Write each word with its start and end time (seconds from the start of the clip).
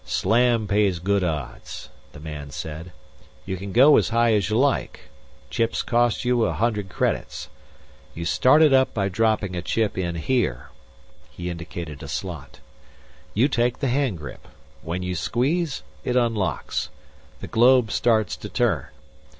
"Slam 0.03 0.67
pays 0.67 0.97
good 0.97 1.23
odds," 1.23 1.89
the 2.11 2.19
man 2.19 2.49
said. 2.49 2.91
"You 3.45 3.55
can 3.55 3.71
go 3.71 3.97
as 3.97 4.09
high 4.09 4.33
as 4.33 4.49
you 4.49 4.57
like. 4.57 5.09
Chips 5.51 5.83
cost 5.83 6.25
you 6.25 6.43
a 6.43 6.53
hundred 6.53 6.89
credits. 6.89 7.49
You 8.15 8.25
start 8.25 8.63
it 8.63 8.73
up 8.73 8.95
by 8.95 9.09
dropping 9.09 9.55
a 9.55 9.61
chip 9.61 9.99
in 9.99 10.15
here." 10.15 10.69
He 11.29 11.51
indicated 11.51 12.01
a 12.01 12.07
slot. 12.07 12.61
"You 13.35 13.47
take 13.47 13.77
the 13.77 13.89
hand 13.89 14.17
grip. 14.17 14.47
When 14.81 15.03
you 15.03 15.13
squeeze, 15.13 15.83
it 16.03 16.15
unlocks. 16.15 16.89
The 17.39 17.45
globe 17.47 17.91
starts 17.91 18.35
to 18.37 18.49
turn. 18.49 18.87